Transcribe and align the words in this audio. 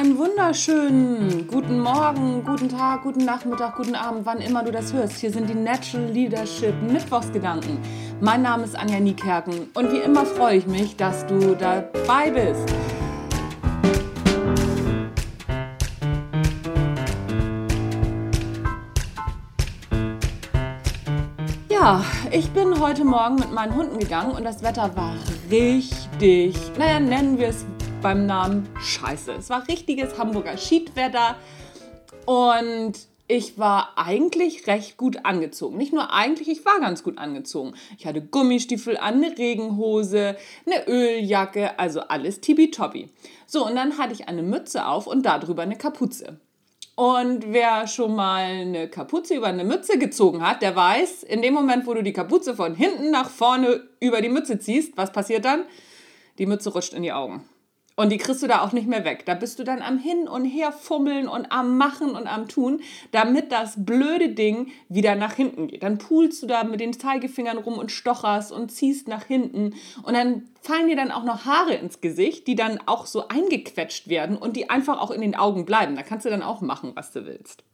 einen 0.00 0.16
wunderschönen 0.16 1.46
guten 1.46 1.78
Morgen, 1.78 2.42
guten 2.46 2.70
Tag, 2.70 3.02
guten 3.02 3.26
Nachmittag, 3.26 3.76
guten 3.76 3.94
Abend, 3.94 4.24
wann 4.24 4.38
immer 4.38 4.64
du 4.64 4.72
das 4.72 4.94
hörst. 4.94 5.18
Hier 5.18 5.30
sind 5.30 5.50
die 5.50 5.54
Natural 5.54 6.06
Leadership 6.06 6.72
Mittwochsgedanken. 6.80 7.76
Mein 8.18 8.40
Name 8.40 8.64
ist 8.64 8.74
Anja 8.74 8.98
Niekerken 8.98 9.68
und 9.74 9.92
wie 9.92 9.98
immer 9.98 10.24
freue 10.24 10.56
ich 10.56 10.66
mich, 10.66 10.96
dass 10.96 11.26
du 11.26 11.54
dabei 11.54 12.30
bist. 12.30 12.74
Ja, 21.68 22.02
ich 22.30 22.48
bin 22.52 22.80
heute 22.80 23.04
Morgen 23.04 23.34
mit 23.34 23.52
meinen 23.52 23.74
Hunden 23.74 23.98
gegangen 23.98 24.30
und 24.30 24.44
das 24.44 24.62
Wetter 24.62 24.96
war 24.96 25.12
richtig, 25.50 26.56
naja, 26.78 27.00
nennen 27.00 27.36
wir 27.36 27.48
es 27.48 27.66
beim 28.00 28.24
Namen 28.24 28.66
Scheiße. 28.80 29.32
Es 29.32 29.50
war 29.50 29.68
richtiges 29.68 30.18
Hamburger 30.18 30.56
Schiedwetter 30.56 31.36
und 32.24 32.94
ich 33.28 33.58
war 33.58 33.92
eigentlich 33.96 34.66
recht 34.66 34.96
gut 34.96 35.24
angezogen. 35.24 35.76
Nicht 35.76 35.92
nur 35.92 36.10
eigentlich, 36.12 36.48
ich 36.48 36.64
war 36.64 36.80
ganz 36.80 37.02
gut 37.02 37.18
angezogen. 37.18 37.74
Ich 37.98 38.06
hatte 38.06 38.22
Gummistiefel 38.22 38.96
an, 38.96 39.22
eine 39.22 39.36
Regenhose, 39.36 40.36
eine 40.64 40.88
Öljacke, 40.88 41.78
also 41.78 42.00
alles 42.00 42.40
tibi-tobi. 42.40 43.10
So, 43.46 43.66
und 43.66 43.76
dann 43.76 43.98
hatte 43.98 44.14
ich 44.14 44.28
eine 44.28 44.42
Mütze 44.42 44.86
auf 44.86 45.06
und 45.06 45.26
darüber 45.26 45.62
eine 45.62 45.76
Kapuze. 45.76 46.40
Und 46.96 47.52
wer 47.52 47.86
schon 47.86 48.14
mal 48.14 48.44
eine 48.44 48.88
Kapuze 48.88 49.34
über 49.34 49.48
eine 49.48 49.64
Mütze 49.64 49.98
gezogen 49.98 50.46
hat, 50.46 50.62
der 50.62 50.74
weiß, 50.74 51.22
in 51.22 51.42
dem 51.42 51.52
Moment, 51.54 51.86
wo 51.86 51.92
du 51.92 52.02
die 52.02 52.12
Kapuze 52.14 52.56
von 52.56 52.74
hinten 52.74 53.10
nach 53.10 53.28
vorne 53.28 53.82
über 54.00 54.22
die 54.22 54.28
Mütze 54.30 54.58
ziehst, 54.58 54.96
was 54.96 55.12
passiert 55.12 55.44
dann? 55.44 55.64
Die 56.38 56.46
Mütze 56.46 56.72
rutscht 56.72 56.94
in 56.94 57.02
die 57.02 57.12
Augen. 57.12 57.44
Und 58.00 58.08
die 58.08 58.16
kriegst 58.16 58.42
du 58.42 58.46
da 58.46 58.62
auch 58.62 58.72
nicht 58.72 58.88
mehr 58.88 59.04
weg. 59.04 59.26
Da 59.26 59.34
bist 59.34 59.58
du 59.58 59.62
dann 59.62 59.82
am 59.82 59.98
Hin 59.98 60.26
und 60.26 60.46
Her 60.46 60.72
fummeln 60.72 61.28
und 61.28 61.52
am 61.52 61.76
Machen 61.76 62.12
und 62.12 62.26
am 62.26 62.48
Tun, 62.48 62.80
damit 63.12 63.52
das 63.52 63.84
blöde 63.84 64.30
Ding 64.30 64.68
wieder 64.88 65.16
nach 65.16 65.34
hinten 65.34 65.68
geht. 65.68 65.82
Dann 65.82 65.98
pulst 65.98 66.42
du 66.42 66.46
da 66.46 66.64
mit 66.64 66.80
den 66.80 66.94
Zeigefingern 66.94 67.58
rum 67.58 67.74
und 67.74 67.92
stocherst 67.92 68.52
und 68.52 68.70
ziehst 68.72 69.06
nach 69.06 69.26
hinten. 69.26 69.74
Und 70.02 70.14
dann 70.14 70.48
fallen 70.62 70.88
dir 70.88 70.96
dann 70.96 71.10
auch 71.10 71.24
noch 71.24 71.44
Haare 71.44 71.74
ins 71.74 72.00
Gesicht, 72.00 72.46
die 72.46 72.54
dann 72.54 72.80
auch 72.86 73.04
so 73.04 73.28
eingequetscht 73.28 74.08
werden 74.08 74.38
und 74.38 74.56
die 74.56 74.70
einfach 74.70 74.98
auch 74.98 75.10
in 75.10 75.20
den 75.20 75.36
Augen 75.36 75.66
bleiben. 75.66 75.94
Da 75.94 76.02
kannst 76.02 76.24
du 76.24 76.30
dann 76.30 76.42
auch 76.42 76.62
machen, 76.62 76.92
was 76.94 77.12
du 77.12 77.26
willst. 77.26 77.64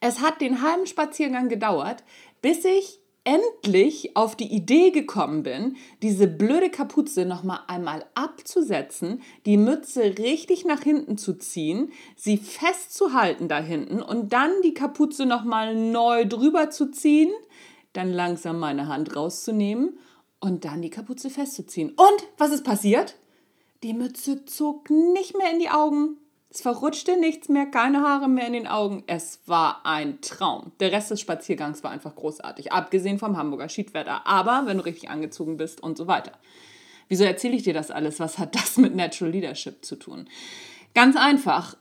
Es 0.00 0.20
hat 0.20 0.42
den 0.42 0.60
halben 0.60 0.86
Spaziergang 0.86 1.48
gedauert, 1.48 2.04
bis 2.42 2.66
ich 2.66 3.00
endlich 3.24 4.16
auf 4.16 4.36
die 4.36 4.52
Idee 4.52 4.90
gekommen 4.90 5.42
bin, 5.42 5.76
diese 6.02 6.28
blöde 6.28 6.70
Kapuze 6.70 7.24
noch 7.24 7.42
mal 7.42 7.60
einmal 7.66 8.04
abzusetzen, 8.14 9.22
die 9.46 9.56
Mütze 9.56 10.18
richtig 10.18 10.64
nach 10.66 10.82
hinten 10.82 11.16
zu 11.16 11.34
ziehen, 11.34 11.90
sie 12.16 12.36
festzuhalten 12.36 13.48
da 13.48 13.58
hinten 13.58 14.02
und 14.02 14.32
dann 14.32 14.50
die 14.62 14.74
Kapuze 14.74 15.24
noch 15.24 15.44
mal 15.44 15.74
neu 15.74 16.26
drüber 16.26 16.70
zu 16.70 16.90
ziehen, 16.90 17.32
dann 17.94 18.12
langsam 18.12 18.58
meine 18.58 18.88
Hand 18.88 19.16
rauszunehmen 19.16 19.98
und 20.40 20.66
dann 20.66 20.82
die 20.82 20.90
Kapuze 20.90 21.30
festzuziehen. 21.30 21.90
Und 21.90 22.28
was 22.36 22.50
ist 22.50 22.64
passiert? 22.64 23.16
Die 23.82 23.94
Mütze 23.94 24.44
zog 24.44 24.90
nicht 24.90 25.36
mehr 25.36 25.50
in 25.50 25.58
die 25.58 25.70
Augen. 25.70 26.18
Es 26.54 26.60
verrutschte 26.60 27.18
nichts 27.18 27.48
mehr, 27.48 27.66
keine 27.66 28.02
Haare 28.02 28.28
mehr 28.28 28.46
in 28.46 28.52
den 28.52 28.68
Augen. 28.68 29.02
Es 29.08 29.40
war 29.46 29.84
ein 29.84 30.20
Traum. 30.20 30.70
Der 30.78 30.92
Rest 30.92 31.10
des 31.10 31.20
Spaziergangs 31.20 31.82
war 31.82 31.90
einfach 31.90 32.14
großartig, 32.14 32.70
abgesehen 32.70 33.18
vom 33.18 33.36
Hamburger 33.36 33.68
Schiedwetter. 33.68 34.24
Aber 34.24 34.62
wenn 34.64 34.78
du 34.78 34.84
richtig 34.84 35.10
angezogen 35.10 35.56
bist 35.56 35.82
und 35.82 35.98
so 35.98 36.06
weiter. 36.06 36.30
Wieso 37.08 37.24
erzähle 37.24 37.56
ich 37.56 37.64
dir 37.64 37.74
das 37.74 37.90
alles? 37.90 38.20
Was 38.20 38.38
hat 38.38 38.54
das 38.54 38.76
mit 38.76 38.94
Natural 38.94 39.32
Leadership 39.32 39.84
zu 39.84 39.96
tun? 39.96 40.28
Ganz 40.94 41.16
einfach. 41.16 41.76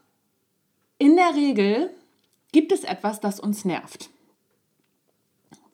In 0.97 1.17
der 1.17 1.35
Regel 1.35 1.91
gibt 2.51 2.71
es 2.71 2.83
etwas, 2.83 3.19
das 3.19 3.39
uns 3.39 3.65
nervt. 3.65 4.09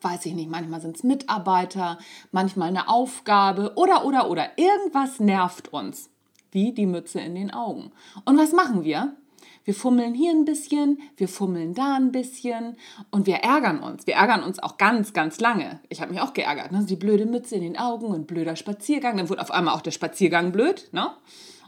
Weiß 0.01 0.25
ich 0.25 0.33
nicht, 0.33 0.49
manchmal 0.49 0.81
sind 0.81 0.97
es 0.97 1.03
Mitarbeiter, 1.03 1.99
manchmal 2.31 2.67
eine 2.67 2.89
Aufgabe 2.89 3.73
oder, 3.77 4.03
oder, 4.03 4.29
oder. 4.29 4.57
Irgendwas 4.57 5.21
nervt 5.21 5.69
uns 5.69 6.09
wie 6.51 6.73
die 6.73 6.85
Mütze 6.85 7.19
in 7.19 7.35
den 7.35 7.51
Augen. 7.51 7.91
Und 8.25 8.37
was 8.37 8.53
machen 8.53 8.83
wir? 8.83 9.15
Wir 9.65 9.75
fummeln 9.75 10.13
hier 10.13 10.31
ein 10.31 10.45
bisschen, 10.45 10.99
wir 11.17 11.27
fummeln 11.27 11.73
da 11.75 11.95
ein 11.95 12.11
bisschen 12.11 12.77
und 13.11 13.27
wir 13.27 13.35
ärgern 13.35 13.79
uns. 13.79 14.07
Wir 14.07 14.15
ärgern 14.15 14.41
uns 14.41 14.57
auch 14.57 14.77
ganz, 14.77 15.13
ganz 15.13 15.39
lange. 15.39 15.79
Ich 15.89 16.01
habe 16.01 16.11
mich 16.11 16.21
auch 16.21 16.33
geärgert. 16.33 16.71
Ne? 16.71 16.85
Die 16.89 16.95
blöde 16.95 17.25
Mütze 17.25 17.55
in 17.55 17.61
den 17.61 17.77
Augen 17.77 18.07
und 18.07 18.25
blöder 18.25 18.55
Spaziergang. 18.55 19.17
Dann 19.17 19.29
wurde 19.29 19.41
auf 19.41 19.51
einmal 19.51 19.75
auch 19.75 19.81
der 19.81 19.91
Spaziergang 19.91 20.51
blöd. 20.51 20.89
Ne? 20.91 21.11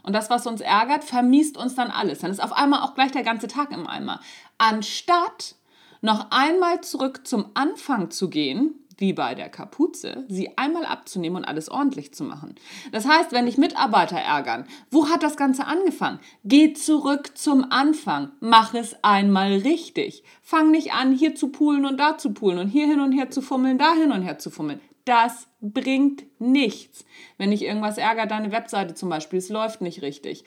Und 0.02 0.14
das, 0.14 0.30
was 0.30 0.46
uns 0.46 0.60
ärgert, 0.60 1.04
vermiest 1.04 1.56
uns 1.56 1.74
dann 1.74 1.90
alles. 1.90 2.20
Dann 2.20 2.30
ist 2.30 2.42
auf 2.42 2.52
einmal 2.52 2.82
auch 2.82 2.94
gleich 2.94 3.12
der 3.12 3.22
ganze 3.22 3.46
Tag 3.46 3.70
im 3.70 3.86
Eimer. 3.86 4.20
Anstatt 4.58 5.54
noch 6.00 6.30
einmal 6.30 6.80
zurück 6.80 7.24
zum 7.24 7.46
Anfang 7.54 8.10
zu 8.10 8.28
gehen 8.28 8.74
wie 8.98 9.12
bei 9.12 9.34
der 9.34 9.48
Kapuze, 9.48 10.24
sie 10.28 10.56
einmal 10.56 10.84
abzunehmen 10.84 11.38
und 11.38 11.44
alles 11.44 11.68
ordentlich 11.68 12.14
zu 12.14 12.24
machen. 12.24 12.54
Das 12.92 13.06
heißt, 13.06 13.32
wenn 13.32 13.46
dich 13.46 13.58
Mitarbeiter 13.58 14.18
ärgern, 14.18 14.66
wo 14.90 15.08
hat 15.08 15.22
das 15.22 15.36
Ganze 15.36 15.66
angefangen? 15.66 16.20
Geh 16.44 16.72
zurück 16.72 17.36
zum 17.36 17.70
Anfang, 17.70 18.32
mach 18.40 18.74
es 18.74 18.96
einmal 19.02 19.52
richtig. 19.52 20.24
Fang 20.42 20.70
nicht 20.70 20.92
an, 20.92 21.12
hier 21.12 21.34
zu 21.34 21.48
poolen 21.48 21.86
und 21.86 21.98
da 21.98 22.18
zu 22.18 22.32
poolen 22.32 22.58
und 22.58 22.68
hier 22.68 22.86
hin 22.86 23.00
und 23.00 23.12
her 23.12 23.30
zu 23.30 23.42
fummeln, 23.42 23.78
da 23.78 23.94
hin 23.94 24.12
und 24.12 24.22
her 24.22 24.38
zu 24.38 24.50
fummeln. 24.50 24.80
Das 25.04 25.48
bringt 25.60 26.24
nichts. 26.38 27.04
Wenn 27.36 27.50
dich 27.50 27.62
irgendwas 27.62 27.98
ärgert, 27.98 28.30
deine 28.30 28.52
Webseite 28.52 28.94
zum 28.94 29.08
Beispiel, 29.08 29.38
es 29.38 29.48
läuft 29.48 29.80
nicht 29.80 30.02
richtig. 30.02 30.44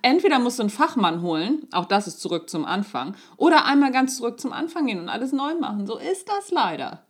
Entweder 0.00 0.38
musst 0.38 0.58
du 0.58 0.62
einen 0.62 0.70
Fachmann 0.70 1.20
holen, 1.20 1.66
auch 1.72 1.84
das 1.84 2.06
ist 2.06 2.20
zurück 2.20 2.48
zum 2.48 2.64
Anfang, 2.64 3.14
oder 3.36 3.66
einmal 3.66 3.92
ganz 3.92 4.16
zurück 4.16 4.40
zum 4.40 4.52
Anfang 4.52 4.86
gehen 4.86 5.00
und 5.00 5.10
alles 5.10 5.32
neu 5.32 5.54
machen. 5.56 5.86
So 5.86 5.98
ist 5.98 6.28
das 6.28 6.50
leider. 6.50 7.04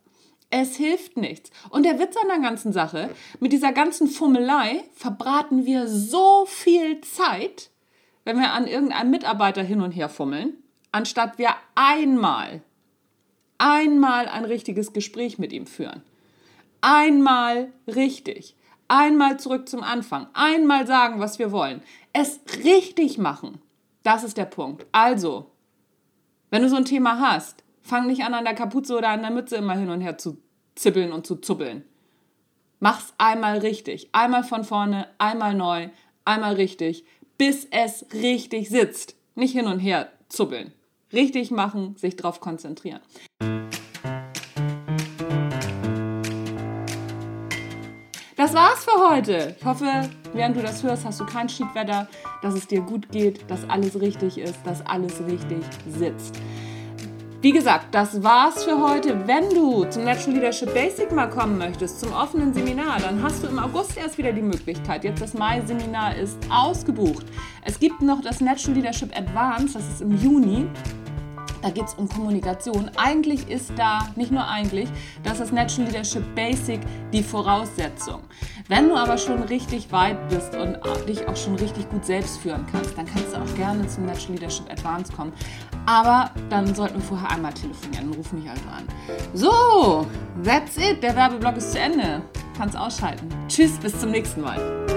Es 0.49 0.75
hilft 0.75 1.17
nichts. 1.17 1.49
Und 1.69 1.83
der 1.83 1.99
Witz 1.99 2.15
an 2.17 2.27
der 2.27 2.39
ganzen 2.39 2.71
Sache, 2.71 3.09
mit 3.39 3.51
dieser 3.51 3.71
ganzen 3.71 4.07
Fummelei 4.07 4.83
verbraten 4.93 5.65
wir 5.65 5.87
so 5.87 6.45
viel 6.45 7.01
Zeit, 7.01 7.71
wenn 8.23 8.37
wir 8.37 8.51
an 8.51 8.67
irgendeinem 8.67 9.11
Mitarbeiter 9.11 9.63
hin 9.63 9.81
und 9.81 9.91
her 9.91 10.09
fummeln, 10.09 10.57
anstatt 10.91 11.37
wir 11.37 11.49
einmal, 11.75 12.61
einmal 13.57 14.27
ein 14.27 14.45
richtiges 14.45 14.93
Gespräch 14.93 15.37
mit 15.37 15.51
ihm 15.51 15.67
führen. 15.67 16.03
Einmal 16.81 17.71
richtig. 17.87 18.55
Einmal 18.87 19.39
zurück 19.39 19.67
zum 19.67 19.83
Anfang. 19.83 20.27
Einmal 20.33 20.85
sagen, 20.85 21.19
was 21.19 21.39
wir 21.39 21.51
wollen. 21.51 21.81
Es 22.13 22.39
richtig 22.63 23.17
machen. 23.17 23.59
Das 24.03 24.23
ist 24.23 24.37
der 24.37 24.45
Punkt. 24.45 24.85
Also, 24.91 25.51
wenn 26.51 26.61
du 26.61 26.69
so 26.69 26.75
ein 26.75 26.85
Thema 26.85 27.19
hast, 27.19 27.64
fang 27.85 28.07
nicht 28.07 28.23
an, 28.23 28.33
an 28.33 28.45
der 28.45 28.55
Kapuze 28.55 28.97
oder 28.97 29.09
an 29.09 29.21
der 29.21 29.31
Mütze 29.31 29.57
immer 29.57 29.75
hin 29.75 29.89
und 29.89 30.01
her 30.01 30.17
zu 30.17 30.41
zippeln 30.73 31.11
und 31.11 31.27
zu 31.27 31.35
zuppeln. 31.35 31.85
Mach's 32.79 33.13
einmal 33.17 33.59
richtig. 33.59 34.09
Einmal 34.11 34.43
von 34.43 34.63
vorne, 34.63 35.07
einmal 35.19 35.53
neu, 35.53 35.89
einmal 36.25 36.55
richtig, 36.55 37.05
bis 37.37 37.65
es 37.65 38.07
richtig 38.11 38.69
sitzt. 38.69 39.15
Nicht 39.35 39.53
hin 39.53 39.67
und 39.67 39.79
her 39.79 40.11
zuppeln. 40.29 40.73
Richtig 41.13 41.51
machen, 41.51 41.95
sich 41.95 42.15
drauf 42.15 42.41
konzentrieren. 42.41 43.01
Das 48.35 48.53
war's 48.53 48.83
für 48.83 49.09
heute. 49.09 49.55
Ich 49.57 49.65
hoffe, 49.65 50.09
während 50.33 50.57
du 50.57 50.61
das 50.61 50.83
hörst, 50.83 51.05
hast 51.05 51.19
du 51.19 51.25
kein 51.25 51.47
Schiedwetter, 51.47 52.07
dass 52.41 52.55
es 52.55 52.67
dir 52.67 52.81
gut 52.81 53.09
geht, 53.11 53.49
dass 53.49 53.69
alles 53.69 54.01
richtig 54.01 54.37
ist, 54.37 54.57
dass 54.65 54.85
alles 54.85 55.25
richtig 55.25 55.63
sitzt. 55.87 56.41
Wie 57.45 57.51
gesagt, 57.51 57.93
das 57.93 58.23
war's 58.23 58.63
für 58.63 58.81
heute. 58.81 59.27
Wenn 59.27 59.51
du 59.51 59.85
zum 59.85 60.03
Natural 60.03 60.33
Leadership 60.33 60.73
Basic 60.73 61.11
mal 61.11 61.29
kommen 61.29 61.59
möchtest, 61.59 61.99
zum 61.99 62.11
offenen 62.11 62.55
Seminar, 62.55 62.97
dann 62.99 63.21
hast 63.21 63.43
du 63.43 63.47
im 63.47 63.59
August 63.59 63.95
erst 63.97 64.17
wieder 64.17 64.33
die 64.33 64.41
Möglichkeit. 64.41 65.03
Jetzt 65.03 65.21
das 65.21 65.35
Mai-Seminar 65.35 66.15
ist 66.15 66.39
ausgebucht. 66.49 67.27
Es 67.63 67.79
gibt 67.79 68.01
noch 68.01 68.21
das 68.21 68.41
Natural 68.41 68.73
Leadership 68.73 69.15
Advanced, 69.15 69.75
das 69.75 69.87
ist 69.87 70.01
im 70.01 70.17
Juni. 70.17 70.65
Da 71.65 71.71
geht 71.71 71.87
es 71.87 71.95
um 71.95 72.07
Kommunikation. 72.07 72.91
Eigentlich 72.95 73.49
ist 73.49 73.71
da, 73.75 74.07
nicht 74.15 74.31
nur 74.31 74.47
eigentlich, 74.47 74.87
das 75.23 75.33
ist 75.33 75.41
das 75.41 75.51
Natural 75.51 75.87
Leadership 75.87 76.35
Basic 76.35 76.79
die 77.11 77.23
Voraussetzung. 77.23 78.21
Wenn 78.67 78.87
du 78.87 78.95
aber 78.95 79.17
schon 79.17 79.41
richtig 79.41 79.91
weit 79.91 80.29
bist 80.29 80.55
und 80.55 80.77
dich 81.09 81.27
auch 81.27 81.35
schon 81.35 81.55
richtig 81.55 81.89
gut 81.89 82.05
selbst 82.05 82.37
führen 82.37 82.67
kannst, 82.71 82.95
dann 82.95 83.07
kannst 83.07 83.33
du 83.33 83.41
auch 83.41 83.55
gerne 83.55 83.87
zum 83.87 84.05
Natural 84.05 84.35
Leadership 84.35 84.71
Advanced 84.71 85.17
kommen. 85.17 85.33
Aber 85.87 86.29
dann 86.51 86.75
sollten 86.75 86.97
wir 86.97 87.03
vorher 87.03 87.31
einmal 87.31 87.53
telefonieren. 87.55 88.13
Ruf 88.13 88.31
mich 88.31 88.47
also 88.47 88.63
an. 88.69 88.87
So, 89.33 90.05
that's 90.43 90.77
it. 90.77 91.01
Der 91.01 91.15
Werbeblock 91.15 91.57
ist 91.57 91.71
zu 91.71 91.79
Ende. 91.79 92.21
Kannst 92.55 92.77
ausschalten. 92.77 93.27
Tschüss, 93.47 93.79
bis 93.79 93.99
zum 93.99 94.11
nächsten 94.11 94.41
Mal. 94.41 94.94